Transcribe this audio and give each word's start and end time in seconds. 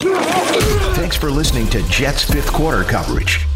Thanks 0.00 1.16
for 1.16 1.30
listening 1.30 1.68
to 1.68 1.82
Jets 1.88 2.24
fifth 2.24 2.52
quarter 2.52 2.84
coverage. 2.84 3.46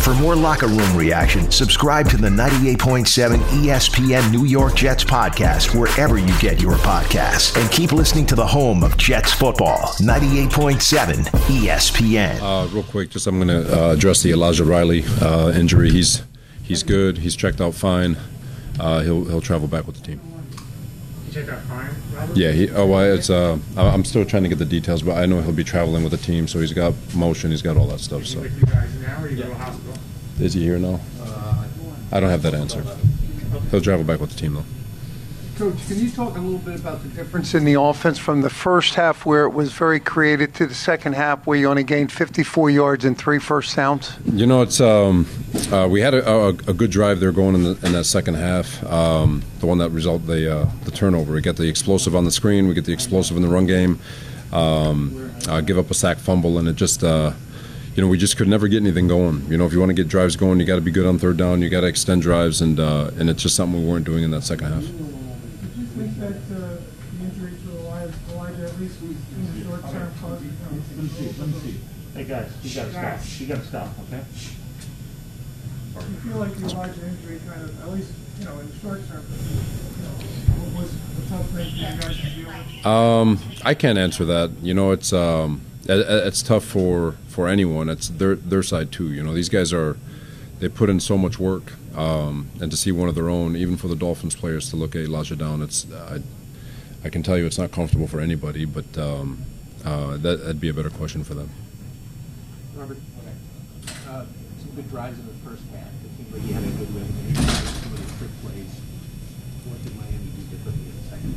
For 0.00 0.12
more 0.14 0.36
locker 0.36 0.66
room 0.66 0.94
reaction, 0.94 1.50
subscribe 1.50 2.08
to 2.10 2.18
the 2.18 2.28
98.7 2.28 3.38
ESPN 3.38 4.30
New 4.30 4.44
York 4.44 4.74
Jets 4.74 5.02
podcast 5.02 5.78
wherever 5.78 6.18
you 6.18 6.38
get 6.38 6.60
your 6.60 6.74
podcasts. 6.74 7.58
And 7.60 7.70
keep 7.72 7.92
listening 7.92 8.26
to 8.26 8.34
the 8.34 8.46
home 8.46 8.84
of 8.84 8.98
Jets 8.98 9.32
football, 9.32 9.94
98.7 9.98 11.24
ESPN. 11.48 12.40
Uh, 12.42 12.68
real 12.68 12.82
quick, 12.84 13.08
just 13.10 13.26
I'm 13.26 13.36
going 13.40 13.48
to 13.48 13.84
uh, 13.84 13.92
address 13.92 14.22
the 14.22 14.32
Elijah 14.32 14.64
Riley 14.64 15.02
uh, 15.22 15.52
injury. 15.56 15.90
He's 15.90 16.22
he's 16.62 16.82
good. 16.82 17.18
He's 17.18 17.34
checked 17.34 17.60
out 17.62 17.74
fine. 17.74 18.16
Uh, 18.78 19.00
he'll 19.00 19.24
he'll 19.24 19.40
travel 19.40 19.66
back 19.66 19.86
with 19.86 19.96
the 19.96 20.06
team. 20.06 20.20
Checked 21.36 21.50
out 21.50 21.62
fine. 21.64 21.90
Yeah, 22.34 22.52
he. 22.52 22.70
Oh, 22.70 22.86
well, 22.86 23.12
it's. 23.14 23.30
Uh, 23.30 23.58
I- 23.76 23.88
I'm 23.88 24.04
still 24.04 24.24
trying 24.24 24.42
to 24.44 24.48
get 24.48 24.58
the 24.58 24.64
details, 24.64 25.02
but 25.02 25.16
I 25.18 25.26
know 25.26 25.40
he'll 25.42 25.52
be 25.52 25.64
traveling 25.64 26.02
with 26.02 26.12
the 26.12 26.18
team, 26.18 26.48
so 26.48 26.60
he's 26.60 26.72
got 26.72 26.94
motion, 27.14 27.50
he's 27.50 27.62
got 27.62 27.76
all 27.76 27.86
that 27.88 28.00
stuff. 28.00 28.26
So, 28.26 28.40
With 28.40 28.58
you 28.58 28.66
guys 28.66 28.88
now, 29.00 29.22
or 29.22 29.28
you 29.28 29.36
go 29.36 29.48
to 29.48 29.54
hospital? 29.54 29.94
is 30.40 30.54
he 30.54 30.62
here 30.62 30.78
now? 30.78 31.00
I 32.12 32.20
don't 32.20 32.30
have 32.30 32.42
that 32.42 32.54
answer. 32.54 32.84
He'll 33.70 33.80
travel 33.80 34.04
back 34.04 34.20
with 34.20 34.30
the 34.30 34.36
team 34.38 34.54
though. 34.54 34.64
Coach, 35.58 35.86
can 35.88 35.98
you 35.98 36.10
talk 36.10 36.36
a 36.36 36.40
little 36.40 36.58
bit 36.58 36.78
about 36.78 37.02
the 37.02 37.08
difference 37.08 37.54
in 37.54 37.64
the 37.64 37.80
offense 37.80 38.18
from 38.18 38.42
the 38.42 38.50
first 38.50 38.94
half 38.94 39.24
where 39.24 39.44
it 39.44 39.50
was 39.50 39.72
very 39.72 39.98
creative 39.98 40.52
to 40.54 40.66
the 40.66 40.74
second 40.74 41.14
half 41.14 41.46
where 41.46 41.58
you 41.58 41.66
only 41.66 41.82
gained 41.82 42.12
54 42.12 42.68
yards 42.70 43.04
and 43.06 43.16
three 43.18 43.38
first 43.38 43.74
downs? 43.74 44.12
You 44.30 44.46
know, 44.46 44.60
it's 44.62 44.80
um, 44.82 45.26
uh, 45.72 45.88
we 45.88 46.00
had 46.00 46.14
a, 46.14 46.28
a, 46.28 46.48
a 46.48 46.72
good 46.72 46.90
drive 46.90 47.20
there 47.20 47.32
going 47.32 47.54
in, 47.54 47.64
the, 47.64 47.86
in 47.86 47.92
that 47.92 48.04
second 48.04 48.34
half. 48.34 48.84
Um, 48.84 49.42
the 49.60 49.66
one 49.66 49.78
that 49.78 49.90
result 49.90 50.26
the 50.26 50.60
uh, 50.60 50.70
the 50.84 50.90
turnover. 50.90 51.32
We 51.32 51.40
get 51.40 51.56
the 51.56 51.68
explosive 51.68 52.14
on 52.14 52.24
the 52.24 52.30
screen. 52.30 52.68
We 52.68 52.74
get 52.74 52.84
the 52.84 52.92
explosive 52.92 53.36
in 53.36 53.42
the 53.42 53.48
run 53.48 53.66
game. 53.66 53.98
Um, 54.52 55.32
uh, 55.48 55.60
give 55.60 55.78
up 55.78 55.90
a 55.90 55.94
sack 55.94 56.18
fumble, 56.18 56.58
and 56.58 56.68
it 56.68 56.76
just. 56.76 57.02
Uh, 57.02 57.32
you 57.94 58.02
know, 58.02 58.08
we 58.08 58.18
just 58.18 58.36
could 58.36 58.46
never 58.46 58.68
get 58.68 58.82
anything 58.82 59.08
going. 59.08 59.50
You 59.50 59.56
know, 59.56 59.64
if 59.64 59.72
you 59.72 59.80
want 59.80 59.88
to 59.88 59.94
get 59.94 60.06
drives 60.06 60.36
going, 60.36 60.60
you 60.60 60.66
got 60.66 60.74
to 60.74 60.82
be 60.82 60.90
good 60.90 61.06
on 61.06 61.18
third 61.18 61.38
down. 61.38 61.62
You 61.62 61.70
got 61.70 61.80
to 61.80 61.86
extend 61.86 62.20
drives, 62.20 62.60
and 62.60 62.78
uh, 62.78 63.10
and 63.18 63.30
it's 63.30 63.42
just 63.42 63.56
something 63.56 63.80
we 63.82 63.90
weren't 63.90 64.04
doing 64.04 64.22
in 64.22 64.30
that 64.32 64.42
second 64.42 64.66
half. 64.66 64.82
Did 64.82 64.90
you 64.90 65.86
think 65.86 66.20
that 66.20 66.48
the 66.50 66.78
injury 67.22 67.52
to 67.52 67.78
Elijah, 67.78 68.12
Elijah 68.32 68.64
at 68.64 68.78
least 68.78 69.00
in 69.00 69.16
the 69.58 69.64
short 69.64 69.80
term 69.90 70.12
caused 70.20 70.44
you 70.44 70.50
know, 70.50 71.60
Hey 72.14 72.24
guys, 72.24 72.52
you 72.62 72.74
gotta 72.74 72.90
stop. 72.90 73.40
You 73.40 73.46
gotta 73.46 73.64
stop, 73.64 73.88
okay? 74.00 74.22
You 76.08 76.16
feel 76.30 76.38
like 76.38 76.54
the 76.56 76.66
Elijah 76.66 77.06
injury 77.06 77.40
kind 77.48 77.62
of, 77.62 77.82
at 77.82 77.92
least, 77.92 78.12
you 78.38 78.44
know, 78.44 78.58
in 78.58 78.68
the 78.70 78.76
short 78.78 79.06
term, 79.08 79.24
you 79.24 80.04
know, 80.04 80.78
was 80.78 80.92
a 80.94 81.28
tough 81.28 81.46
thing 81.50 81.70
for 81.70 81.76
you 81.76 82.00
guys 82.00 82.16
to 82.16 82.30
deal 82.30 82.46
with? 82.46 82.86
Um, 82.86 83.38
I 83.64 83.74
can't 83.74 83.98
answer 83.98 84.24
that. 84.26 84.50
You 84.62 84.74
know, 84.74 84.92
it's 84.92 85.12
um, 85.12 85.62
it, 85.84 86.06
it's 86.26 86.42
tough 86.42 86.64
for, 86.64 87.16
for 87.28 87.48
anyone. 87.48 87.88
It's 87.88 88.08
their 88.08 88.34
their 88.34 88.62
side 88.62 88.92
too. 88.92 89.12
You 89.12 89.22
know, 89.22 89.32
these 89.32 89.48
guys 89.48 89.72
are 89.72 89.96
they 90.58 90.68
put 90.68 90.88
in 90.88 91.00
so 91.00 91.18
much 91.18 91.38
work, 91.38 91.72
um, 91.96 92.48
and 92.60 92.70
to 92.70 92.76
see 92.76 92.92
one 92.92 93.08
of 93.08 93.14
their 93.14 93.28
own, 93.28 93.56
even 93.56 93.76
for 93.76 93.88
the 93.88 93.96
Dolphins 93.96 94.34
players, 94.34 94.70
to 94.70 94.76
look 94.76 94.94
at 94.94 95.02
Elijah 95.02 95.36
down, 95.36 95.62
it's 95.62 95.86
I, 95.92 96.20
I 97.04 97.08
can 97.08 97.22
tell 97.22 97.36
you 97.36 97.46
it's 97.46 97.58
not 97.58 97.72
comfortable 97.72 98.06
for 98.06 98.20
anybody. 98.20 98.64
But 98.64 98.96
um, 98.98 99.44
uh, 99.84 100.16
that, 100.18 100.40
that'd 100.40 100.60
be 100.60 100.68
a 100.68 100.74
better 100.74 100.90
question 100.90 101.24
for 101.24 101.34
them. 101.34 101.50
Robert, 102.74 102.98
uh, 104.08 104.24
some 104.58 104.70
good 104.74 104.88
drives 104.90 105.18
in 105.18 105.26
the 105.26 105.32
It 105.60 106.32
like 106.32 106.42
you 106.46 106.54
had 106.54 106.62
a 106.62 106.66
good 106.66 106.88
Some 106.88 107.92
of 107.92 107.98
the 107.98 108.18
trick 108.18 108.30
plays. 108.42 108.72
What 109.64 109.82
did 109.82 109.96
Miami 109.96 110.30
do 110.36 110.42
differently 110.50 110.90
in 110.90 110.96
the 110.96 111.08
second 111.08 111.34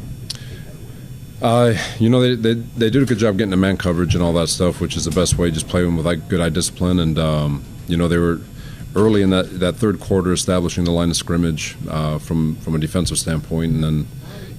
half? 1.40 1.78
Uh, 1.78 2.00
you 2.00 2.10
know, 2.10 2.22
they, 2.22 2.36
they 2.36 2.54
they 2.78 2.90
did 2.90 3.04
a 3.04 3.06
good 3.06 3.18
job 3.18 3.38
getting 3.38 3.52
the 3.52 3.58
man 3.58 3.78
coverage 3.78 4.16
and 4.16 4.24
all 4.24 4.34
that 4.34 4.50
stuff, 4.50 4.82
which 4.82 4.98
is 4.98 5.06
the 5.06 5.12
best 5.12 5.38
way. 5.38 5.52
Just 5.52 5.68
play 5.68 5.84
them 5.84 5.98
with 5.98 6.06
like 6.06 6.28
good 6.28 6.42
eye 6.42 6.50
discipline, 6.50 7.00
and 7.00 7.18
um, 7.18 7.64
you 7.88 7.98
know 7.98 8.08
they 8.08 8.18
were 8.18 8.42
early 8.96 9.22
in 9.22 9.30
that, 9.30 9.60
that 9.60 9.76
third 9.76 10.00
quarter 10.00 10.34
establishing 10.34 10.84
the 10.84 10.92
line 10.92 11.10
of 11.10 11.16
scrimmage 11.16 11.78
uh, 11.90 12.18
from 12.18 12.56
from 12.58 12.76
a 12.76 12.80
defensive 12.80 13.18
standpoint, 13.18 13.72
and 13.72 13.84
then 13.84 14.08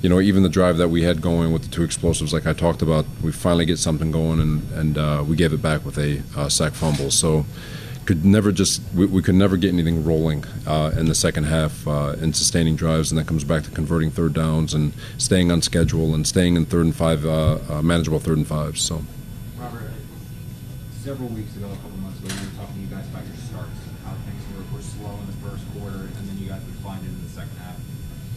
you 0.03 0.09
know 0.09 0.21
even 0.21 0.43
the 0.43 0.49
drive 0.49 0.77
that 0.79 0.89
we 0.89 1.03
had 1.03 1.21
going 1.21 1.53
with 1.53 1.63
the 1.63 1.69
two 1.69 1.83
explosives, 1.83 2.33
like 2.33 2.47
I 2.47 2.53
talked 2.53 2.83
about, 2.83 3.05
we 3.23 3.33
finally 3.33 3.67
get 3.67 3.79
something 3.79 4.11
going, 4.11 4.41
and 4.41 4.73
and 4.73 4.99
uh, 4.99 5.25
we 5.27 5.37
gave 5.37 5.53
it 5.53 5.63
back 5.63 5.85
with 5.85 5.99
a 5.99 6.23
uh, 6.37 6.49
sack 6.49 6.73
fumble. 6.73 7.11
So 7.11 7.45
could 8.11 8.25
never 8.25 8.51
just 8.51 8.83
we, 8.93 9.07
we 9.07 9.23
could 9.23 9.37
never 9.37 9.57
get 9.57 9.73
anything 9.73 10.03
rolling 10.03 10.43
uh, 10.67 10.91
in 10.99 11.07
the 11.07 11.15
second 11.15 11.45
half 11.45 11.87
uh, 11.87 12.19
in 12.19 12.35
sustaining 12.35 12.75
drives, 12.75 13.13
and 13.13 13.17
that 13.21 13.29
comes 13.31 13.45
back 13.45 13.63
to 13.63 13.71
converting 13.71 14.11
third 14.11 14.35
downs 14.35 14.75
and 14.75 14.91
staying 15.17 15.53
on 15.53 15.63
schedule 15.63 16.13
and 16.13 16.27
staying 16.27 16.57
in 16.57 16.67
third 16.67 16.87
and 16.91 16.97
five 16.97 17.25
uh, 17.25 17.63
uh, 17.71 17.81
manageable 17.83 18.19
third 18.19 18.37
and 18.37 18.49
fives. 18.49 18.83
So. 18.83 19.07
Robert, 19.55 19.95
several 21.07 21.29
weeks 21.29 21.55
ago, 21.55 21.71
a 21.71 21.77
couple 21.87 22.03
months 22.03 22.19
ago, 22.19 22.35
we 22.35 22.51
were 22.51 22.57
talking 22.59 22.75
to 22.75 22.83
you 22.83 22.91
guys 22.91 23.07
about 23.07 23.23
your 23.31 23.39
starts, 23.47 23.79
how 24.03 24.19
things 24.27 24.43
were, 24.59 24.67
were 24.75 24.83
slow 24.83 25.15
in 25.15 25.27
the 25.31 25.39
first 25.47 25.63
quarter, 25.71 26.11
and 26.11 26.23
then 26.27 26.35
you 26.35 26.51
guys 26.51 26.67
would 26.67 26.83
find 26.83 26.99
it 27.07 27.15
in 27.15 27.23
the 27.23 27.31
second 27.31 27.55
half. 27.63 27.79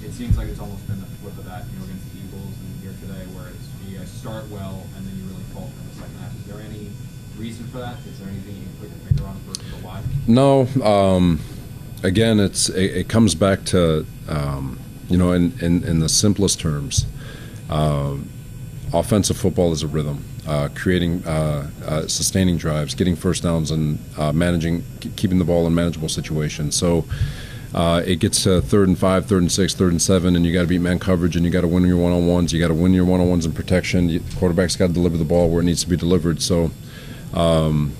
It 0.06 0.14
seems 0.14 0.38
like 0.38 0.54
it's 0.54 0.62
almost 0.62 0.86
been 0.86 1.02
the 1.02 1.10
flip 1.18 1.34
of 1.34 1.50
that, 1.50 1.66
you 1.74 1.82
know, 1.82 1.90
against 1.90 2.14
the 2.14 2.22
Eagles 2.22 2.54
and 2.62 2.78
here 2.86 2.94
today, 3.02 3.26
where 3.34 3.50
it's 3.50 3.66
you 3.90 3.98
guys 3.98 4.14
start 4.14 4.46
well 4.54 4.86
and 4.94 5.02
then 5.02 5.18
you 5.18 5.26
really 5.34 5.50
falter 5.50 5.74
in 5.74 5.86
the 5.90 5.98
second 5.98 6.18
half. 6.22 6.30
Is 6.38 6.46
there 6.46 6.62
any 6.62 6.94
reason 7.38 7.66
for 7.68 7.80
that? 7.80 7.98
Is 8.08 8.20
there 8.20 8.30
anything 8.30 8.56
you 8.56 8.64
can 8.64 8.76
put 8.80 8.90
your 8.90 9.00
finger 9.08 9.26
on 9.26 9.36
for, 9.42 9.86
why? 9.86 10.02
No. 10.28 10.68
Um, 10.84 11.40
again, 12.04 12.40
it's 12.40 12.70
it, 12.70 12.98
it 12.98 13.08
comes 13.10 13.36
back 13.36 13.64
to 13.66 14.06
um, 14.28 14.80
you 15.10 15.18
know, 15.18 15.32
in, 15.34 15.54
in, 15.62 15.84
in 15.84 16.00
the 16.00 16.10
simplest 16.10 16.60
terms, 16.60 17.06
um, 17.70 18.30
offensive 18.94 19.38
football 19.38 19.72
is 19.72 19.84
a 19.84 19.88
rhythm. 19.88 20.24
Uh, 20.46 20.68
creating, 20.76 21.26
uh, 21.26 21.70
uh, 21.86 22.08
sustaining 22.08 22.58
drives, 22.58 22.96
getting 22.96 23.16
first 23.16 23.44
downs, 23.44 23.72
and 23.72 23.98
uh, 24.18 24.34
managing, 24.34 24.84
keeping 25.16 25.40
the 25.40 25.46
ball 25.46 25.68
in 25.68 25.76
manageable 25.76 26.10
situations. 26.10 26.76
So. 26.76 27.06
Uh, 27.76 28.04
it 28.06 28.18
gets 28.18 28.44
to 28.44 28.62
third 28.62 28.88
and 28.88 29.00
five, 29.00 29.26
third 29.26 29.42
and 29.42 29.52
six, 29.52 29.74
third 29.74 29.92
and 29.92 30.00
seven, 30.00 30.36
and 30.36 30.46
you 30.46 30.54
got 30.54 30.62
to 30.62 30.68
beat 30.68 30.78
man 30.78 31.00
coverage, 31.00 31.36
and 31.36 31.44
you 31.44 31.52
got 31.52 31.62
to 31.62 31.68
win 31.68 31.84
your 31.84 31.98
one-on-ones. 31.98 32.54
You 32.54 32.60
got 32.60 32.68
to 32.68 32.74
win 32.76 32.94
your 32.94 33.04
one-on-ones 33.04 33.48
in 33.48 33.52
protection. 33.52 34.10
You, 34.10 34.22
quarterback's 34.36 34.76
got 34.76 34.90
to 34.90 34.94
deliver 34.94 35.18
the 35.18 35.26
ball 35.26 35.50
where 35.50 35.60
it 35.60 35.64
needs 35.66 35.82
to 35.82 35.90
be 35.90 35.98
delivered. 35.98 36.40
So, 36.40 36.70
um, 37.34 37.94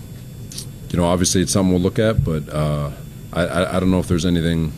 you 0.92 0.98
know, 0.98 1.06
obviously 1.06 1.42
it's 1.42 1.52
something 1.52 1.72
we'll 1.72 1.82
look 1.82 2.00
at, 2.00 2.24
but 2.24 2.48
uh, 2.50 2.92
I, 3.34 3.42
I, 3.46 3.78
I 3.78 3.80
don't 3.80 3.92
know 3.92 4.00
if 4.00 4.08
there's 4.08 4.26
anything 4.26 4.72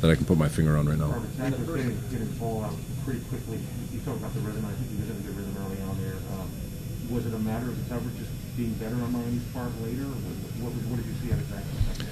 that 0.00 0.10
I 0.10 0.16
can 0.16 0.24
put 0.24 0.36
my 0.36 0.48
finger 0.48 0.76
on 0.76 0.88
right 0.88 0.98
now. 0.98 1.06
Robert, 1.06 1.28
Sanders 1.36 1.60
was 1.60 1.76
getting, 1.76 2.00
getting 2.10 2.28
the 2.28 2.40
ball 2.40 2.64
out 2.64 2.74
pretty 3.04 3.20
quickly. 3.20 3.58
You 3.92 4.00
talked 4.00 4.18
about 4.18 4.34
the 4.34 4.40
rhythm. 4.40 4.64
I 4.66 4.72
think 4.72 4.90
he 4.90 4.96
was 5.00 5.10
in 5.10 5.16
a 5.16 5.20
good 5.20 5.36
rhythm 5.36 5.56
early 5.64 5.80
on 5.82 5.96
there. 6.02 6.16
Um, 6.34 6.50
was 7.14 7.26
it 7.26 7.34
a 7.34 7.38
matter 7.38 7.68
of 7.68 7.76
the 7.82 7.94
coverage 7.94 8.16
just 8.18 8.30
being 8.56 8.74
better 8.74 8.96
on 8.96 9.12
Miami's 9.12 9.44
part 9.54 9.70
later? 9.82 10.02
Or 10.02 10.18
what, 10.26 10.64
what, 10.64 10.72
what 10.90 10.96
did 10.96 11.06
you 11.06 11.14
see 11.22 11.32
out 11.32 11.38
of 11.38 11.48
Zach 11.48 11.62
in 11.62 11.76
the 11.76 11.82
second 11.94 12.06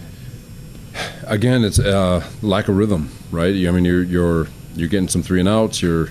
half? 0.95 1.31
Again, 1.33 1.65
it's 1.65 1.79
uh, 1.79 2.25
lack 2.43 2.69
of 2.69 2.77
rhythm, 2.77 3.11
right? 3.31 3.55
I 3.55 3.71
mean, 3.71 3.85
you're 3.85 4.03
you're 4.03 4.47
you're 4.75 4.89
getting 4.89 5.09
some 5.09 5.23
three 5.23 5.41
and 5.41 5.49
outs. 5.49 5.83
You're, 5.83 6.09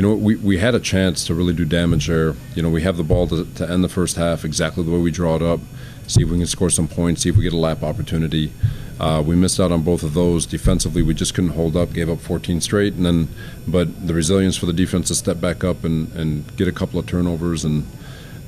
you 0.00 0.08
know, 0.08 0.14
we, 0.14 0.34
we 0.36 0.56
had 0.56 0.74
a 0.74 0.80
chance 0.80 1.26
to 1.26 1.34
really 1.34 1.52
do 1.52 1.66
damage 1.66 2.06
there. 2.06 2.34
You 2.54 2.62
know, 2.62 2.70
we 2.70 2.80
have 2.80 2.96
the 2.96 3.02
ball 3.02 3.26
to, 3.26 3.44
to 3.56 3.70
end 3.70 3.84
the 3.84 3.88
first 3.90 4.16
half 4.16 4.46
exactly 4.46 4.82
the 4.82 4.90
way 4.90 4.98
we 4.98 5.10
draw 5.10 5.36
it 5.36 5.42
up. 5.42 5.60
See 6.06 6.22
if 6.22 6.30
we 6.30 6.38
can 6.38 6.46
score 6.46 6.70
some 6.70 6.88
points. 6.88 7.20
See 7.20 7.28
if 7.28 7.36
we 7.36 7.42
get 7.42 7.52
a 7.52 7.58
lap 7.58 7.82
opportunity. 7.82 8.50
Uh, 8.98 9.22
we 9.22 9.36
missed 9.36 9.60
out 9.60 9.70
on 9.70 9.82
both 9.82 10.02
of 10.02 10.14
those 10.14 10.46
defensively. 10.46 11.02
We 11.02 11.12
just 11.12 11.34
couldn't 11.34 11.50
hold 11.50 11.76
up. 11.76 11.92
Gave 11.92 12.08
up 12.08 12.18
14 12.18 12.62
straight, 12.62 12.94
and 12.94 13.04
then, 13.04 13.28
but 13.68 14.06
the 14.06 14.14
resilience 14.14 14.56
for 14.56 14.64
the 14.64 14.72
defense 14.72 15.08
to 15.08 15.14
step 15.14 15.38
back 15.38 15.64
up 15.64 15.84
and, 15.84 16.10
and 16.14 16.56
get 16.56 16.66
a 16.66 16.72
couple 16.72 16.98
of 16.98 17.04
turnovers. 17.04 17.62
And 17.62 17.86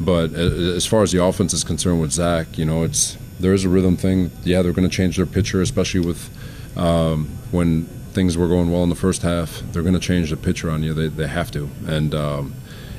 but 0.00 0.32
as 0.32 0.87
far 0.87 1.02
as 1.02 1.12
the 1.12 1.22
offense 1.22 1.52
is 1.52 1.64
concerned 1.64 2.00
with 2.00 2.12
Zach, 2.12 2.56
you 2.56 2.64
know, 2.64 2.82
it's 2.82 3.19
there 3.38 3.52
is 3.52 3.66
a 3.66 3.69
rhythm 3.69 3.98
thing. 3.98 4.31
Yeah, 4.43 4.62
they're 4.62 4.72
going 4.72 4.88
to 4.88 4.96
change 4.96 5.19
their 5.19 5.26
pitcher, 5.26 5.60
especially 5.60 6.00
with 6.00 6.31
um, 6.78 7.26
when 7.50 7.90
things 8.12 8.36
were 8.36 8.48
going 8.48 8.70
well 8.70 8.82
in 8.82 8.88
the 8.88 8.94
first 8.94 9.22
half. 9.22 9.62
They're 9.72 9.82
going 9.82 9.94
to 9.94 10.00
change 10.00 10.30
the 10.30 10.36
pitcher 10.36 10.70
on 10.70 10.82
you. 10.82 10.94
They, 10.94 11.08
they 11.08 11.26
have 11.26 11.50
to, 11.52 11.68
and 11.86 12.14
um, 12.14 12.54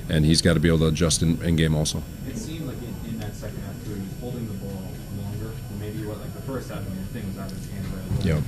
and 0.10 0.25
he's 0.25 0.42
got 0.42 0.56
to 0.56 0.60
be 0.60 0.68
able 0.68 0.80
to 0.80 0.88
adjust 0.88 1.21
in, 1.21 1.42
in 1.44 1.56
game 1.56 1.75
also. 1.75 2.04
It 2.27 2.38
seemed 2.38 2.68
like 2.68 2.77
in, 2.77 3.10
in 3.10 3.19
that 3.19 3.36
second 3.36 3.62
half 3.62 3.83
too, 3.86 3.95
he 3.95 4.01
was 4.01 4.19
holding 4.19 4.48
the 4.48 4.54
ball 4.56 4.92
longer. 5.21 5.51
Maybe 5.80 6.06
what 6.06 6.19
like 6.19 6.33
the 6.33 6.42
first 6.42 6.69
half, 6.69 6.80
I 6.80 6.81
mean, 6.81 7.00
the 7.00 7.19
thing 7.19 7.27
was 7.27 7.38
out 7.38 7.51
of 7.51 7.57
his 7.57 7.68
right 7.69 8.12
away. 8.12 8.44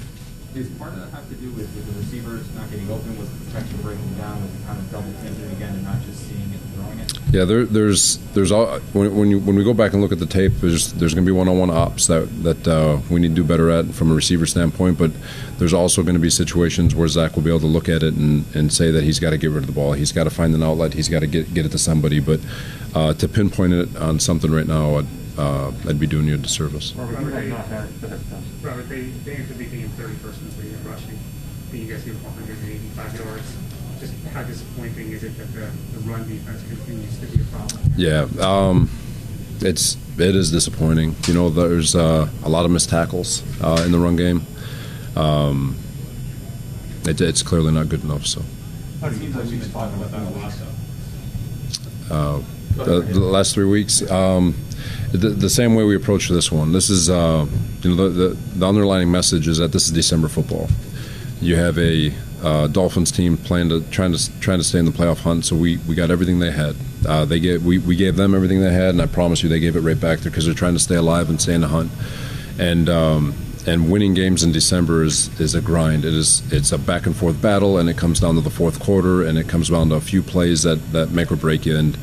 Is 0.56 0.69
part 0.80 0.94
of 0.94 1.00
that 1.02 1.10
have 1.10 1.28
to 1.28 1.36
do 1.36 1.50
with, 1.52 1.68
with 1.75 1.86
the 1.86 2.00
receivers 2.00 2.56
not 2.56 2.72
getting 2.72 2.90
open, 2.90 3.19
with 3.19 3.28
the 3.28 3.52
protection 3.52 3.81
breaking 3.81 4.13
down, 4.13 4.42
with 4.42 4.66
kind 4.66 4.80
of 4.80 4.90
double 4.90 5.12
teaming 5.22 5.52
again 5.52 5.75
and 5.75 5.84
not 5.84 6.02
just 6.04 6.30
seeing 6.30 6.40
it 6.40 6.62
and 6.62 6.75
throwing 6.75 7.00
it? 7.00 7.12
Yeah, 7.34 7.44
there, 7.44 7.66
there's 7.66 8.19
there's 8.34 8.54
all 8.54 8.80
when 8.94 9.13
when, 9.13 9.30
you, 9.31 9.40
when 9.40 9.57
we 9.57 9.66
go 9.66 9.74
back 9.74 9.92
and 9.92 10.02
look 10.02 10.13
at 10.13 10.19
the 10.19 10.25
tape, 10.25 10.54
there's 10.62 10.94
there's 10.94 11.13
going 11.13 11.25
to 11.25 11.30
be 11.30 11.36
one-on-one 11.38 11.69
ops 11.69 12.07
that 12.07 12.30
that 12.44 12.66
uh, 12.66 13.00
we 13.10 13.19
need 13.19 13.30
to 13.30 13.36
do 13.36 13.44
better 13.44 13.69
at 13.69 13.88
from 13.88 14.12
a 14.12 14.16
receiver 14.16 14.46
standpoint. 14.46 14.98
But 14.98 15.12
there's 15.57 15.74
also 15.74 16.04
going 16.04 16.16
to 16.16 16.22
be 16.22 16.30
situations 16.30 16.96
where 16.96 17.10
Zach 17.10 17.36
will 17.36 17.44
be 17.44 17.50
able 17.50 17.60
to 17.60 17.68
look 17.68 17.90
at 17.90 18.01
it 18.01 18.13
and, 18.13 18.46
and 18.56 18.72
say 18.72 18.92
that 18.92 19.04
he's 19.04 19.19
got 19.19 19.31
to 19.31 19.38
get 19.38 19.51
rid 19.51 19.63
of 19.63 19.68
the 19.68 19.74
ball. 19.74 19.92
He's 19.92 20.13
got 20.13 20.24
to 20.24 20.30
find 20.30 20.56
an 20.56 20.63
outlet. 20.63 20.94
He's 20.94 21.10
got 21.10 21.19
to 21.19 21.28
get 21.28 21.54
get 21.54 21.66
it 21.66 21.74
to 21.74 21.78
somebody. 21.78 22.22
But 22.22 22.40
uh, 22.94 23.13
to 23.16 23.28
pinpoint 23.28 23.74
it 23.74 23.98
on 23.98 24.22
something 24.22 24.51
right 24.51 24.68
now, 24.68 25.00
I'd, 25.00 25.08
uh, 25.38 25.72
I'd 25.88 26.00
be 26.00 26.08
doing 26.08 26.28
you 26.28 26.36
a 26.36 26.38
disservice. 26.38 26.94
Robert, 26.94 27.16
Robert, 27.16 27.32
they, 27.32 27.48
not 27.50 27.70
that, 27.70 27.90
but 28.02 28.10
that's 28.10 28.24
done. 28.24 28.44
Robert, 28.62 28.90
they, 28.90 29.02
they 29.02 29.36
ended 29.36 29.52
up 29.52 29.58
being 29.58 29.90
31st 29.90 30.42
in 30.42 30.50
the 30.50 30.62
league 30.62 30.74
in 30.74 30.90
rushing. 30.90 31.16
I 31.16 31.72
think 31.72 31.88
you 31.88 31.94
guys 31.94 32.04
gave 32.04 32.24
185 32.24 33.20
yards. 33.20 33.58
Just 34.00 34.14
how 34.34 34.44
disappointing 34.44 35.12
is 35.12 35.24
it 35.24 35.38
that 35.38 35.54
the, 35.54 35.70
the 35.94 36.00
run 36.10 36.28
defense 36.28 36.62
continues 36.68 37.20
to 37.20 37.28
be 37.28 37.42
a 37.42 37.46
problem? 37.46 37.94
Yeah, 37.98 38.28
um, 38.40 38.90
it's 39.62 39.98
it 40.18 40.36
is 40.36 40.52
disappointing. 40.52 41.16
You 41.28 41.34
know, 41.34 41.50
there's 41.50 41.96
uh, 41.96 42.28
a 42.44 42.50
lot 42.50 42.66
of 42.66 42.72
missed 42.72 42.90
tackles 42.90 43.44
uh, 43.62 43.84
in 43.86 43.92
the 43.92 44.00
run 44.00 44.16
game. 44.16 44.46
Um, 45.16 45.78
it, 47.06 47.22
it's 47.22 47.44
clearly 47.44 47.72
not 47.72 47.90
good 47.90 48.04
enough. 48.04 48.26
So. 48.26 48.42
It 49.04 49.14
seems 49.14 49.36
like 49.36 49.46
we've 49.46 49.60
been 49.62 49.72
talking 49.72 50.02
about 50.02 50.12
that 50.12 50.22
a 50.22 50.30
lot, 50.40 50.54
uh, 52.10 52.42
the, 52.76 53.02
the 53.02 53.20
last 53.20 53.54
three 53.54 53.66
weeks. 53.66 54.10
Um, 54.10 54.56
the, 55.12 55.30
the 55.30 55.50
same 55.50 55.76
way 55.76 55.84
we 55.84 55.96
approach 55.96 56.30
this 56.30 56.52
one. 56.52 56.72
This 56.72 56.90
is, 56.90 57.10
uh, 57.10 57.46
you 57.82 57.96
know, 57.96 58.10
the, 58.10 58.10
the, 58.10 58.38
the 58.56 58.68
underlining 58.68 59.12
message 59.12 59.48
is 59.48 59.58
that 59.58 59.72
this 59.72 59.86
is 59.86 59.92
December 59.92 60.28
football. 60.28 60.70
You 61.42 61.56
have 61.56 61.78
a 61.78 62.14
uh, 62.44 62.68
Dolphins 62.68 63.12
team 63.12 63.38
playing 63.38 63.70
to 63.70 63.82
trying 63.92 64.14
to 64.14 64.40
trying 64.40 64.60
to 64.60 64.64
stay 64.64 64.80
in 64.80 64.86
the 64.86 64.92
playoff 64.92 65.20
hunt. 65.20 65.46
So 65.46 65.56
we, 65.56 65.78
we 65.88 65.96
got 65.96 66.12
everything 66.12 66.40
they 66.40 66.52
had. 66.52 66.76
Uh, 67.08 67.26
they 67.26 67.40
gave 67.40 67.66
we, 67.66 67.78
we 67.80 67.96
gave 67.96 68.16
them 68.16 68.34
everything 68.36 68.62
they 68.62 68.74
had, 68.74 68.90
and 68.90 69.02
I 69.02 69.08
promise 69.08 69.44
you, 69.44 69.50
they 69.50 69.60
gave 69.60 69.76
it 69.76 69.82
right 69.82 70.00
back 70.00 70.20
there 70.20 70.32
because 70.32 70.46
they're 70.46 70.54
trying 70.54 70.74
to 70.74 70.80
stay 70.80 70.96
alive 70.96 71.30
and 71.30 71.42
stay 71.42 71.54
in 71.54 71.62
the 71.62 71.68
hunt. 71.68 71.92
And 72.58 72.90
um, 72.90 73.36
and 73.68 73.92
winning 73.92 74.14
games 74.14 74.44
in 74.44 74.52
December 74.52 75.04
is, 75.04 75.40
is 75.40 75.56
a 75.56 75.62
grind. 75.62 76.06
It 76.06 76.14
is 76.14 76.42
it's 76.54 76.72
a 76.72 76.78
back 76.78 77.06
and 77.06 77.16
forth 77.16 77.42
battle, 77.42 77.78
and 77.78 77.90
it 77.90 77.98
comes 77.98 78.20
down 78.20 78.36
to 78.36 78.42
the 78.42 78.50
fourth 78.50 78.80
quarter, 78.80 79.24
and 79.24 79.38
it 79.38 79.48
comes 79.48 79.70
down 79.70 79.90
to 79.90 79.96
a 79.96 80.02
few 80.02 80.22
plays 80.22 80.64
that, 80.64 80.92
that 80.92 81.12
make 81.12 81.32
or 81.32 81.36
break 81.36 81.66
you. 81.66 81.78
And 81.78 81.98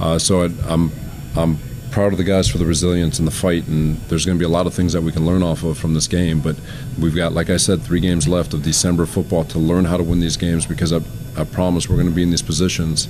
uh, 0.00 0.18
so 0.18 0.42
I, 0.42 0.50
I'm 0.66 0.90
I'm 1.36 1.58
proud 1.94 2.10
of 2.10 2.18
the 2.18 2.24
guys 2.24 2.48
for 2.48 2.58
the 2.58 2.66
resilience 2.66 3.20
and 3.20 3.28
the 3.28 3.32
fight, 3.32 3.68
and 3.68 3.96
there's 4.08 4.26
going 4.26 4.36
to 4.36 4.38
be 4.40 4.44
a 4.44 4.48
lot 4.48 4.66
of 4.66 4.74
things 4.74 4.92
that 4.92 5.02
we 5.02 5.12
can 5.12 5.24
learn 5.24 5.44
off 5.44 5.62
of 5.62 5.78
from 5.78 5.94
this 5.94 6.08
game. 6.08 6.40
But 6.40 6.56
we've 6.98 7.14
got, 7.14 7.32
like 7.32 7.50
I 7.50 7.56
said, 7.56 7.82
three 7.82 8.00
games 8.00 8.26
left 8.26 8.52
of 8.52 8.64
December 8.64 9.06
football 9.06 9.44
to 9.44 9.60
learn 9.60 9.84
how 9.84 9.96
to 9.96 10.02
win 10.02 10.18
these 10.18 10.36
games 10.36 10.66
because 10.66 10.92
I, 10.92 11.00
I 11.36 11.44
promise 11.44 11.88
we're 11.88 11.94
going 11.94 12.08
to 12.08 12.14
be 12.14 12.24
in 12.24 12.30
these 12.30 12.42
positions. 12.42 13.08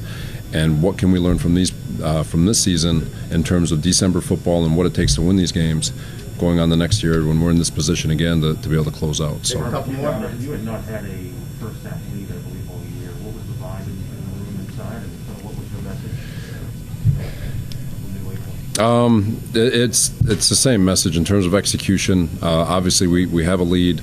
And 0.52 0.82
what 0.82 0.98
can 0.98 1.12
we 1.12 1.18
learn 1.18 1.38
from 1.38 1.54
these 1.54 1.72
uh, 2.02 2.24
from 2.24 2.44
this 2.44 2.62
season 2.62 3.10
in 3.30 3.42
terms 3.42 3.72
of 3.72 3.80
December 3.80 4.20
football 4.20 4.66
and 4.66 4.76
what 4.76 4.84
it 4.84 4.94
takes 4.94 5.14
to 5.14 5.22
win 5.22 5.36
these 5.36 5.52
games? 5.52 5.90
Going 6.38 6.60
on 6.60 6.68
the 6.68 6.76
next 6.76 7.02
year 7.02 7.24
when 7.24 7.40
we're 7.40 7.52
in 7.52 7.58
this 7.58 7.70
position 7.70 8.10
again 8.10 8.42
to, 8.42 8.54
to 8.54 8.68
be 8.68 8.74
able 8.74 8.84
to 8.84 8.98
close 8.98 9.18
out. 9.18 9.46
So. 9.46 9.60
Robert, 9.60 9.88
you, 9.88 9.96
had, 9.96 10.40
you 10.40 10.50
had 10.50 10.64
not 10.64 10.84
had 10.84 11.06
a 11.06 11.32
first 11.58 11.82
half 11.84 11.98
lead, 12.12 12.28
I 12.28 12.36
believe, 12.36 12.70
all 12.70 12.82
year. 13.00 13.12
What 13.24 13.32
was 13.32 13.46
the 13.46 13.54
vibe 13.64 13.86
in, 13.86 13.96
in 13.96 14.20
the 14.28 14.44
room 14.44 14.60
inside, 14.68 15.02
and 15.02 15.12
kind 15.24 15.38
of 15.38 15.44
what 15.44 15.56
was 15.56 15.72
your 15.72 15.82
message? 15.88 16.20
from 18.04 18.12
New 18.12 18.30
England? 18.30 18.63
Um, 18.78 19.40
it's 19.54 20.10
it's 20.22 20.48
the 20.48 20.56
same 20.56 20.84
message 20.84 21.16
in 21.16 21.24
terms 21.24 21.46
of 21.46 21.54
execution. 21.54 22.28
Uh, 22.42 22.62
obviously, 22.62 23.06
we, 23.06 23.26
we 23.26 23.44
have 23.44 23.60
a 23.60 23.64
lead. 23.64 24.02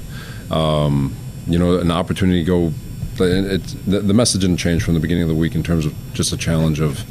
Um, 0.49 1.15
you 1.47 1.57
know, 1.57 1.77
an 1.79 1.91
opportunity 1.91 2.43
to 2.43 2.45
go. 2.45 2.73
The, 3.17 3.61
the 3.85 4.13
message 4.13 4.41
didn't 4.41 4.57
change 4.57 4.83
from 4.83 4.95
the 4.95 4.99
beginning 4.99 5.23
of 5.23 5.29
the 5.29 5.35
week 5.35 5.53
in 5.53 5.61
terms 5.61 5.85
of 5.85 5.93
just 6.13 6.33
a 6.33 6.37
challenge 6.37 6.79
of 6.79 7.03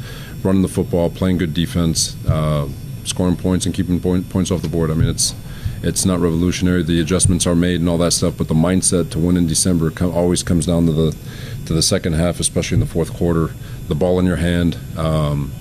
running 0.43 0.61
the 0.61 0.67
football, 0.67 1.09
playing 1.09 1.37
good 1.37 1.53
defense, 1.53 2.17
uh, 2.27 2.67
scoring 3.03 3.35
points, 3.37 3.65
and 3.65 3.73
keeping 3.73 3.99
point, 3.99 4.29
points 4.29 4.51
off 4.51 4.61
the 4.61 4.67
board. 4.67 4.91
I 4.91 4.95
mean, 4.95 5.07
it's 5.09 5.35
it's 5.83 6.05
not 6.05 6.19
revolutionary. 6.19 6.83
The 6.83 6.99
adjustments 6.99 7.47
are 7.47 7.55
made 7.55 7.79
and 7.79 7.89
all 7.89 7.97
that 7.99 8.11
stuff, 8.11 8.35
but 8.37 8.47
the 8.47 8.53
mindset 8.53 9.09
to 9.11 9.19
win 9.19 9.37
in 9.37 9.47
December 9.47 9.91
co- 9.91 10.11
always 10.11 10.43
comes 10.43 10.65
down 10.65 10.85
to 10.87 10.91
the 10.91 11.17
to 11.65 11.73
the 11.73 11.81
second 11.81 12.13
half, 12.13 12.39
especially 12.39 12.75
in 12.75 12.81
the 12.81 12.85
fourth 12.85 13.13
quarter. 13.13 13.53
The 13.87 13.95
ball 13.95 14.19
in 14.19 14.25
your 14.25 14.37
hand 14.37 14.77
um, 14.97 15.51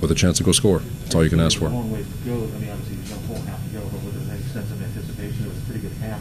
with 0.00 0.10
a 0.10 0.14
chance 0.14 0.38
to 0.38 0.44
go 0.44 0.52
score. 0.52 0.82
That's 1.14 1.20
all 1.20 1.24
you 1.24 1.30
can 1.30 1.38
ask 1.38 1.58
for. 1.58 1.68
Long 1.68 1.92
ways 1.92 2.06
to 2.08 2.28
go. 2.28 2.32
I 2.32 2.58
mean, 2.58 2.70
obviously, 2.70 2.96
there's 2.96 3.10
no 3.10 3.16
full 3.28 3.42
half 3.46 3.62
to 3.62 3.70
go, 3.70 3.80
but 3.82 4.02
with 4.02 4.16
a 4.16 4.48
sense 4.48 4.68
of 4.72 4.82
anticipation, 4.82 5.44
it 5.44 5.48
was 5.48 5.58
a 5.58 5.60
pretty 5.60 5.80
good 5.80 5.92
half. 5.98 6.20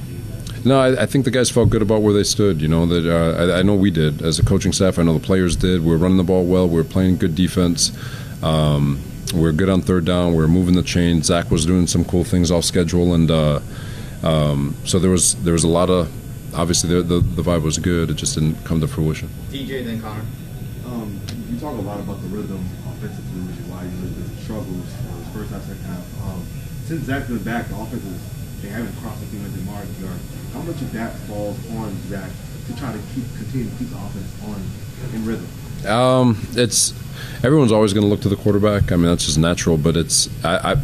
No, 0.65 0.79
I, 0.79 1.01
I 1.01 1.05
think 1.07 1.25
the 1.25 1.31
guys 1.31 1.49
felt 1.49 1.71
good 1.71 1.81
about 1.81 2.03
where 2.03 2.13
they 2.13 2.23
stood. 2.23 2.61
You 2.61 2.67
know 2.67 2.85
that 2.85 3.03
uh, 3.03 3.53
I, 3.53 3.59
I 3.59 3.61
know 3.63 3.73
we 3.73 3.89
did 3.89 4.21
as 4.21 4.37
a 4.37 4.45
coaching 4.45 4.71
staff. 4.71 4.99
I 4.99 5.01
know 5.01 5.17
the 5.17 5.25
players 5.25 5.55
did. 5.55 5.81
We 5.81 5.89
were 5.89 5.97
running 5.97 6.17
the 6.17 6.23
ball 6.23 6.45
well. 6.45 6.67
We 6.67 6.75
were 6.75 6.83
playing 6.83 7.17
good 7.17 7.33
defense. 7.33 7.91
Um, 8.43 9.01
we 9.33 9.41
were 9.41 9.51
good 9.51 9.67
on 9.67 9.81
third 9.81 10.05
down. 10.05 10.33
We 10.33 10.37
were 10.37 10.47
moving 10.47 10.75
the 10.75 10.83
chain. 10.83 11.23
Zach 11.23 11.49
was 11.49 11.65
doing 11.65 11.87
some 11.87 12.05
cool 12.05 12.23
things 12.23 12.51
off 12.51 12.63
schedule, 12.63 13.15
and 13.15 13.31
uh, 13.31 13.61
um, 14.21 14.75
so 14.83 14.99
there 14.99 15.09
was 15.09 15.33
there 15.43 15.53
was 15.53 15.63
a 15.63 15.69
lot 15.69 15.89
of 15.89 16.07
obviously 16.53 16.91
the, 16.91 17.01
the 17.01 17.19
the 17.19 17.41
vibe 17.41 17.63
was 17.63 17.79
good. 17.79 18.11
It 18.11 18.13
just 18.13 18.35
didn't 18.35 18.63
come 18.63 18.79
to 18.79 18.87
fruition. 18.87 19.29
DJ, 19.49 19.83
then 19.83 19.99
Connor. 19.99 20.21
Um, 20.85 21.19
you 21.49 21.59
talk 21.59 21.77
a 21.77 21.81
lot 21.81 21.99
about 21.99 22.21
the 22.21 22.27
rhythm 22.27 22.63
offensively, 22.87 23.41
which 23.47 23.59
is 23.59 23.67
why 23.67 23.83
you 23.83 23.95
look 24.01 24.13
the 24.15 24.41
struggles 24.43 24.87
uh, 24.93 25.31
first 25.33 25.51
half, 25.51 25.63
second 25.63 25.83
half. 25.85 26.05
Um, 26.23 26.45
since 26.85 27.03
Zach's 27.05 27.27
been 27.27 27.43
back, 27.43 27.67
the 27.69 27.77
offenses 27.77 28.19
they 28.61 28.69
haven't 28.69 28.95
crossed 29.01 29.19
the 29.19 29.27
300 29.27 29.65
mark 29.65 29.85
yard. 29.99 30.19
How 30.53 30.61
much 30.61 30.81
of 30.81 30.91
that 30.93 31.15
falls 31.27 31.57
on 31.75 31.95
Zach 32.07 32.29
to 32.67 32.75
try 32.77 32.93
to 32.93 32.99
keep 33.13 33.25
continue 33.35 33.69
to 33.69 33.75
keep 33.75 33.89
the 33.89 33.97
offense 33.97 34.31
on 34.47 34.61
in 35.13 35.25
rhythm? 35.25 35.47
Um, 35.85 36.39
it's 36.53 36.93
everyone's 37.43 37.73
always 37.73 37.91
going 37.93 38.05
to 38.05 38.09
look 38.09 38.21
to 38.21 38.29
the 38.29 38.37
quarterback. 38.37 38.91
I 38.91 38.95
mean 38.95 39.07
that's 39.07 39.25
just 39.25 39.37
natural, 39.37 39.77
but 39.77 39.97
it's 39.97 40.29
I, 40.45 40.73
I 40.73 40.75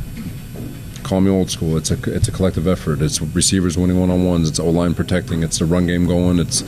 call 1.03 1.21
me 1.21 1.31
old 1.31 1.49
school. 1.49 1.77
It's 1.77 1.89
a 1.91 2.13
it's 2.13 2.27
a 2.27 2.31
collective 2.31 2.67
effort. 2.67 3.01
It's 3.01 3.21
receivers 3.21 3.77
winning 3.77 3.99
one 3.99 4.11
on 4.11 4.25
ones. 4.25 4.49
It's 4.49 4.59
O 4.59 4.69
line 4.69 4.93
protecting. 4.93 5.41
It's 5.43 5.59
the 5.59 5.65
run 5.65 5.87
game 5.87 6.05
going. 6.05 6.39
It's 6.39 6.63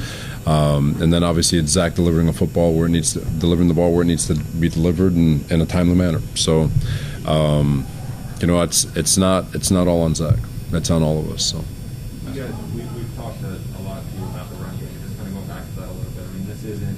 um, 0.45 0.95
and 1.01 1.13
then 1.13 1.23
obviously 1.23 1.59
it's 1.59 1.71
Zach 1.71 1.95
delivering 1.95 2.27
a 2.27 2.33
football 2.33 2.73
where 2.73 2.88
it 2.88 2.89
needs 2.89 3.13
to 3.13 3.19
delivering 3.19 3.67
the 3.67 3.73
ball 3.73 3.93
where 3.93 4.01
it 4.01 4.07
needs 4.07 4.27
to 4.27 4.35
be 4.35 4.69
delivered 4.69 5.13
in, 5.13 5.45
in 5.49 5.61
a 5.61 5.65
timely 5.65 5.95
manner. 5.95 6.21
So 6.35 6.69
um, 7.25 7.85
you 8.39 8.47
know 8.47 8.61
it's 8.61 8.85
it's 8.95 9.17
not 9.17 9.53
it's 9.53 9.71
not 9.71 9.88
all 9.88 10.01
on 10.01 10.15
Zach. 10.15 10.39
It's 10.73 10.89
on 10.89 11.03
all 11.03 11.19
of 11.19 11.29
us. 11.31 11.45
So. 11.45 11.63
You 12.31 12.47
we, 12.73 12.81
we've 12.95 13.15
talked 13.15 13.43
a, 13.43 13.59
lot 13.83 14.01
too 14.15 14.23
about 14.23 14.47
the 14.49 14.55
run 14.55 14.71
game, 14.79 14.88
and 14.88 15.03
just 15.03 15.17
kind 15.19 15.27
of 15.27 15.35
going 15.35 15.47
back 15.51 15.67
to 15.67 15.75
that 15.83 15.89
a 15.89 15.91
little 15.91 16.11
bit. 16.15 16.23
I 16.23 16.31
mean, 16.31 16.47
this 16.47 16.63
isn't 16.63 16.97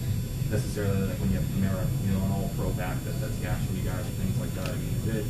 necessarily 0.51 1.09
like 1.09 1.17
when 1.17 1.33
you 1.33 1.41
have 1.41 1.47
Kamara, 1.57 1.89
you 2.05 2.13
know, 2.13 2.21
an 2.21 2.31
all-pro 2.31 2.69
back 2.77 3.01
that, 3.03 3.19
that's 3.19 3.33
gashing 3.41 3.73
you 3.75 3.81
guys 3.81 4.05
and 4.05 4.15
things 4.21 4.37
like 4.37 4.53
that. 4.61 4.69
I 4.69 4.77
mean, 4.77 4.93
is 5.01 5.07
it 5.09 5.25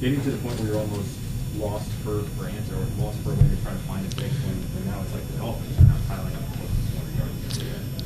getting 0.00 0.20
to 0.24 0.30
the 0.32 0.40
point 0.40 0.56
where 0.60 0.72
you're 0.72 0.80
almost 0.80 1.12
lost 1.56 1.92
for, 2.02 2.22
for 2.34 2.48
answer 2.48 2.74
or 2.74 2.86
lost 3.04 3.20
for 3.20 3.30
a 3.30 3.36
way 3.36 3.48
to 3.48 3.58
try 3.62 3.72
to 3.72 3.84
find 3.84 4.00
a 4.06 4.10
fix 4.16 4.32
when, 4.48 4.56
now 4.88 5.00
it's 5.02 5.12
like 5.12 5.26
the 5.28 5.38
Dolphins 5.38 5.78
are 5.78 5.84
now 5.84 6.00
piling 6.08 6.34
up 6.34 6.44
close 6.56 6.72
to 6.72 6.83
200 6.83 6.83
yards? 6.83 6.83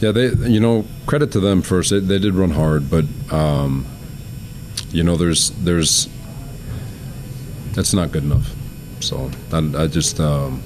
Yeah, 0.01 0.13
they 0.13 0.29
you 0.49 0.61
know 0.61 0.85
credit 1.07 1.33
to 1.33 1.41
them 1.41 1.63
first. 1.63 1.91
They, 1.91 1.99
they 1.99 2.19
did 2.19 2.35
run 2.35 2.51
hard, 2.51 2.89
but 2.89 3.05
um, 3.33 3.85
you 4.91 5.03
know 5.03 5.17
there's 5.17 5.51
there's 5.51 6.09
that's 7.73 7.93
not 7.93 8.13
good 8.13 8.23
enough. 8.23 8.55
So 9.01 9.31
I, 9.53 9.59
I 9.77 9.87
just 9.89 10.21
um, 10.21 10.63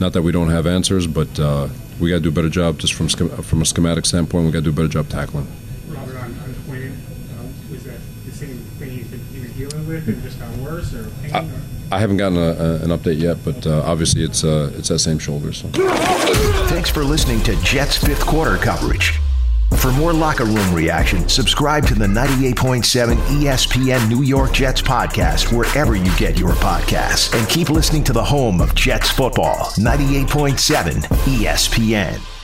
not 0.00 0.12
that 0.12 0.22
we 0.22 0.32
don't 0.32 0.50
have 0.50 0.66
answers, 0.66 1.06
but 1.06 1.38
uh, 1.38 1.68
we 2.00 2.10
got 2.10 2.16
to 2.16 2.22
do 2.22 2.28
a 2.28 2.32
better 2.32 2.48
job 2.48 2.78
just 2.78 2.94
from 2.94 3.08
from 3.08 3.62
a 3.62 3.64
schematic 3.64 4.06
standpoint. 4.06 4.46
We 4.46 4.52
got 4.52 4.58
to 4.58 4.64
do 4.64 4.70
a 4.70 4.72
better 4.72 4.88
job 4.88 5.08
tackling. 5.08 5.46
Robert, 5.88 6.16
on, 6.16 6.24
on 6.24 6.54
Quinn, 6.66 7.00
um, 7.38 7.54
was 7.70 7.84
that 7.84 8.00
the 8.24 8.32
same 8.32 8.58
thing 8.78 8.92
you've 8.92 9.10
been, 9.10 9.20
you've 9.32 9.56
been 9.56 9.68
dealing 9.68 9.86
with 9.86 10.08
and 10.08 10.22
just 10.22 10.40
got 10.40 10.50
worse 10.56 10.92
or 10.94 11.08
pain? 11.22 11.32
I, 11.32 11.44
or? 11.44 11.60
I 11.92 12.00
haven't 12.00 12.16
gotten 12.16 12.38
a, 12.38 12.40
a, 12.40 12.74
an 12.76 12.90
update 12.90 13.20
yet, 13.20 13.38
but 13.44 13.66
uh, 13.66 13.82
obviously 13.84 14.24
it's 14.24 14.44
uh, 14.44 14.72
it's 14.76 14.88
that 14.88 14.98
same 14.98 15.18
shoulder. 15.18 15.52
So. 15.52 15.68
Thanks 16.68 16.90
for 16.90 17.04
listening 17.04 17.42
to 17.44 17.54
Jets 17.62 17.96
fifth 17.96 18.26
quarter 18.26 18.56
coverage. 18.56 19.20
For 19.78 19.90
more 19.92 20.12
locker 20.12 20.44
room 20.44 20.74
reaction, 20.74 21.28
subscribe 21.28 21.86
to 21.86 21.94
the 21.94 22.06
98.7 22.06 23.16
ESPN 23.16 24.08
New 24.08 24.22
York 24.22 24.52
Jets 24.52 24.80
podcast 24.80 25.56
wherever 25.56 25.96
you 25.96 26.16
get 26.16 26.38
your 26.38 26.52
podcasts. 26.52 27.36
And 27.38 27.48
keep 27.48 27.68
listening 27.68 28.04
to 28.04 28.12
the 28.12 28.24
home 28.24 28.60
of 28.60 28.74
Jets 28.74 29.10
football, 29.10 29.66
98.7 29.76 31.02
ESPN. 31.24 32.35